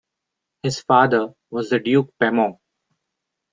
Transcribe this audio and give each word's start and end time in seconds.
His 0.63 0.79
father 0.79 1.35
was 1.51 1.69
the 1.69 1.77
Duke 1.77 2.09
Pemmo. 2.19 2.57